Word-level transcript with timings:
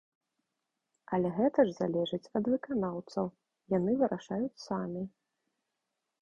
Але 1.17 1.29
гэта 1.39 1.59
ж 1.67 1.75
залежыць 1.81 2.29
ад 2.39 2.49
выканаўцаў, 2.53 3.25
яны 3.77 3.91
вырашаюць 4.01 4.63
самі. 4.67 5.03